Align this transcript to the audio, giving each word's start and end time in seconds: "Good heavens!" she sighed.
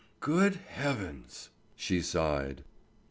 "Good 0.19 0.55
heavens!" 0.55 1.49
she 1.75 2.01
sighed. 2.01 2.63